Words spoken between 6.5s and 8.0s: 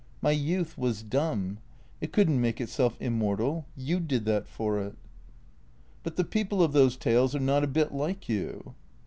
of those tales are not a bit